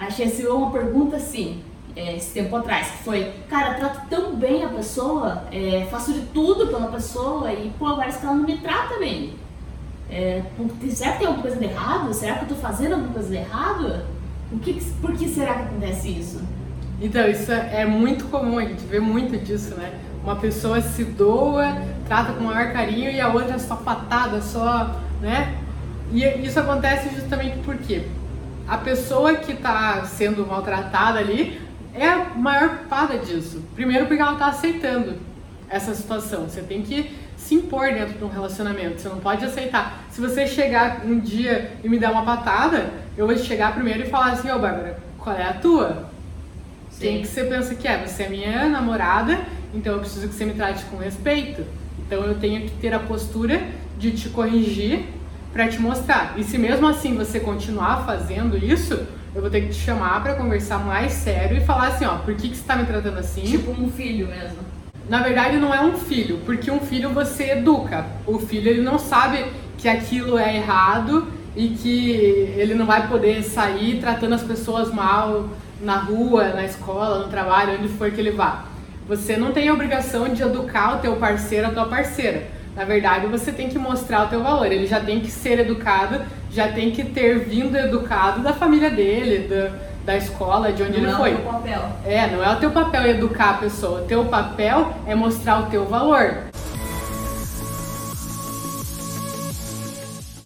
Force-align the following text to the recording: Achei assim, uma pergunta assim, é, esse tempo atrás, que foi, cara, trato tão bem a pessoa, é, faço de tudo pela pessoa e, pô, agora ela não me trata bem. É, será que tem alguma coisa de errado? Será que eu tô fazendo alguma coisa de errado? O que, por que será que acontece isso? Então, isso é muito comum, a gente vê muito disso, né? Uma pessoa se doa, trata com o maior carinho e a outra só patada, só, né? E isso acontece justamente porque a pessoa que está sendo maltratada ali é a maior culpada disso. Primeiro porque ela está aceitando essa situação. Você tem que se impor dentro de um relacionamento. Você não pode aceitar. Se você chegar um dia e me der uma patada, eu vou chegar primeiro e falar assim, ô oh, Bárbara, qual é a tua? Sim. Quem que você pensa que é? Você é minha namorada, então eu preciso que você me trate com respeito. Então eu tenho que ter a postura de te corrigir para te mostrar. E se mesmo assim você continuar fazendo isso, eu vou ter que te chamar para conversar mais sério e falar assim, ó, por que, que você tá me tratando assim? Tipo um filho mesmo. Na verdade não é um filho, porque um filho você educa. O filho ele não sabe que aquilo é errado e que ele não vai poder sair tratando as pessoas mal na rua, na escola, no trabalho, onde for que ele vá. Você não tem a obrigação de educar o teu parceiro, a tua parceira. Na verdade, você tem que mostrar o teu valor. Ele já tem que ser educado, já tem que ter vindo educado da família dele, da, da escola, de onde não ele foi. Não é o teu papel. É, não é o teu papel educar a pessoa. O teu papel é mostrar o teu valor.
Achei 0.00 0.26
assim, 0.26 0.46
uma 0.46 0.70
pergunta 0.70 1.16
assim, 1.16 1.62
é, 1.94 2.16
esse 2.16 2.32
tempo 2.32 2.56
atrás, 2.56 2.88
que 2.88 3.04
foi, 3.04 3.32
cara, 3.50 3.74
trato 3.74 4.08
tão 4.08 4.34
bem 4.34 4.64
a 4.64 4.68
pessoa, 4.70 5.44
é, 5.52 5.86
faço 5.90 6.14
de 6.14 6.22
tudo 6.32 6.68
pela 6.68 6.86
pessoa 6.86 7.52
e, 7.52 7.70
pô, 7.78 7.86
agora 7.86 8.08
ela 8.08 8.34
não 8.34 8.44
me 8.44 8.56
trata 8.56 8.98
bem. 8.98 9.34
É, 10.10 10.42
será 10.90 11.12
que 11.12 11.18
tem 11.18 11.26
alguma 11.26 11.42
coisa 11.42 11.58
de 11.58 11.64
errado? 11.66 12.14
Será 12.14 12.36
que 12.36 12.44
eu 12.44 12.48
tô 12.48 12.54
fazendo 12.54 12.94
alguma 12.94 13.12
coisa 13.12 13.28
de 13.28 13.36
errado? 13.36 14.02
O 14.50 14.58
que, 14.58 14.82
por 15.02 15.12
que 15.12 15.28
será 15.28 15.52
que 15.52 15.62
acontece 15.64 16.08
isso? 16.08 16.42
Então, 16.98 17.28
isso 17.28 17.52
é 17.52 17.84
muito 17.84 18.24
comum, 18.24 18.58
a 18.58 18.64
gente 18.64 18.84
vê 18.84 19.00
muito 19.00 19.36
disso, 19.38 19.74
né? 19.74 19.92
Uma 20.24 20.36
pessoa 20.36 20.80
se 20.80 21.04
doa, 21.04 21.76
trata 22.06 22.32
com 22.32 22.44
o 22.44 22.46
maior 22.46 22.72
carinho 22.72 23.10
e 23.10 23.20
a 23.20 23.28
outra 23.28 23.58
só 23.58 23.76
patada, 23.76 24.40
só, 24.40 24.96
né? 25.20 25.56
E 26.10 26.24
isso 26.44 26.58
acontece 26.58 27.14
justamente 27.14 27.58
porque 27.64 28.06
a 28.70 28.78
pessoa 28.78 29.34
que 29.34 29.50
está 29.50 30.04
sendo 30.04 30.46
maltratada 30.46 31.18
ali 31.18 31.60
é 31.92 32.06
a 32.08 32.26
maior 32.36 32.78
culpada 32.78 33.18
disso. 33.18 33.64
Primeiro 33.74 34.06
porque 34.06 34.22
ela 34.22 34.34
está 34.34 34.46
aceitando 34.46 35.16
essa 35.68 35.92
situação. 35.92 36.48
Você 36.48 36.62
tem 36.62 36.80
que 36.80 37.12
se 37.36 37.56
impor 37.56 37.92
dentro 37.92 38.16
de 38.16 38.22
um 38.22 38.28
relacionamento. 38.28 39.00
Você 39.00 39.08
não 39.08 39.18
pode 39.18 39.44
aceitar. 39.44 40.04
Se 40.08 40.20
você 40.20 40.46
chegar 40.46 41.04
um 41.04 41.18
dia 41.18 41.72
e 41.82 41.88
me 41.88 41.98
der 41.98 42.10
uma 42.10 42.22
patada, 42.22 42.92
eu 43.16 43.26
vou 43.26 43.36
chegar 43.36 43.74
primeiro 43.74 44.04
e 44.04 44.06
falar 44.08 44.34
assim, 44.34 44.48
ô 44.48 44.54
oh, 44.54 44.58
Bárbara, 44.60 45.00
qual 45.18 45.34
é 45.34 45.48
a 45.48 45.54
tua? 45.54 46.08
Sim. 46.90 47.00
Quem 47.00 47.22
que 47.22 47.26
você 47.26 47.42
pensa 47.42 47.74
que 47.74 47.88
é? 47.88 48.06
Você 48.06 48.22
é 48.22 48.28
minha 48.28 48.68
namorada, 48.68 49.36
então 49.74 49.94
eu 49.94 49.98
preciso 49.98 50.28
que 50.28 50.34
você 50.34 50.44
me 50.44 50.54
trate 50.54 50.84
com 50.84 50.96
respeito. 50.96 51.64
Então 52.06 52.22
eu 52.22 52.38
tenho 52.38 52.68
que 52.68 52.76
ter 52.76 52.94
a 52.94 53.00
postura 53.00 53.60
de 53.98 54.12
te 54.12 54.28
corrigir 54.28 55.06
para 55.52 55.68
te 55.68 55.80
mostrar. 55.80 56.34
E 56.36 56.44
se 56.44 56.58
mesmo 56.58 56.86
assim 56.86 57.16
você 57.16 57.40
continuar 57.40 58.04
fazendo 58.04 58.56
isso, 58.56 58.98
eu 59.34 59.40
vou 59.40 59.50
ter 59.50 59.62
que 59.62 59.68
te 59.68 59.80
chamar 59.80 60.22
para 60.22 60.34
conversar 60.34 60.78
mais 60.78 61.12
sério 61.12 61.56
e 61.56 61.60
falar 61.60 61.88
assim, 61.88 62.04
ó, 62.04 62.16
por 62.16 62.34
que, 62.34 62.48
que 62.48 62.56
você 62.56 62.64
tá 62.64 62.76
me 62.76 62.84
tratando 62.84 63.18
assim? 63.18 63.42
Tipo 63.42 63.70
um 63.70 63.90
filho 63.90 64.28
mesmo. 64.28 64.58
Na 65.08 65.22
verdade 65.22 65.56
não 65.56 65.74
é 65.74 65.80
um 65.80 65.96
filho, 65.96 66.38
porque 66.46 66.70
um 66.70 66.80
filho 66.80 67.10
você 67.10 67.52
educa. 67.52 68.06
O 68.26 68.38
filho 68.38 68.68
ele 68.68 68.82
não 68.82 68.98
sabe 68.98 69.44
que 69.76 69.88
aquilo 69.88 70.38
é 70.38 70.56
errado 70.56 71.28
e 71.56 71.70
que 71.70 72.10
ele 72.56 72.74
não 72.74 72.86
vai 72.86 73.08
poder 73.08 73.42
sair 73.42 74.00
tratando 74.00 74.34
as 74.34 74.42
pessoas 74.42 74.92
mal 74.92 75.48
na 75.80 75.96
rua, 75.96 76.48
na 76.50 76.64
escola, 76.64 77.24
no 77.24 77.28
trabalho, 77.28 77.78
onde 77.78 77.88
for 77.88 78.10
que 78.10 78.20
ele 78.20 78.30
vá. 78.30 78.64
Você 79.08 79.36
não 79.36 79.50
tem 79.50 79.68
a 79.68 79.74
obrigação 79.74 80.28
de 80.28 80.42
educar 80.42 80.96
o 80.96 80.98
teu 81.00 81.16
parceiro, 81.16 81.66
a 81.66 81.70
tua 81.70 81.86
parceira. 81.86 82.46
Na 82.76 82.84
verdade, 82.84 83.26
você 83.26 83.52
tem 83.52 83.68
que 83.68 83.78
mostrar 83.78 84.26
o 84.26 84.28
teu 84.28 84.42
valor. 84.42 84.66
Ele 84.66 84.86
já 84.86 85.00
tem 85.00 85.20
que 85.20 85.30
ser 85.30 85.58
educado, 85.58 86.20
já 86.50 86.68
tem 86.68 86.90
que 86.90 87.04
ter 87.04 87.38
vindo 87.40 87.76
educado 87.76 88.40
da 88.40 88.52
família 88.52 88.90
dele, 88.90 89.48
da, 89.48 89.70
da 90.04 90.16
escola, 90.16 90.72
de 90.72 90.82
onde 90.82 91.00
não 91.00 91.08
ele 91.08 91.16
foi. 91.16 91.30
Não 91.32 91.36
é 91.36 91.40
o 91.40 91.42
teu 91.42 91.52
papel. 91.52 91.82
É, 92.04 92.26
não 92.28 92.44
é 92.44 92.52
o 92.52 92.56
teu 92.56 92.70
papel 92.70 93.06
educar 93.06 93.50
a 93.50 93.54
pessoa. 93.54 94.02
O 94.02 94.04
teu 94.04 94.24
papel 94.24 94.94
é 95.06 95.14
mostrar 95.14 95.60
o 95.60 95.66
teu 95.66 95.84
valor. 95.84 96.50